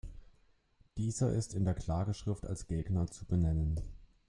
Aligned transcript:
Dieser 0.97 1.31
ist 1.31 1.53
in 1.53 1.63
der 1.63 1.75
Klageschrift 1.75 2.47
als 2.47 2.65
Gegner 2.65 3.05
zu 3.05 3.23
benennen. 3.23 3.77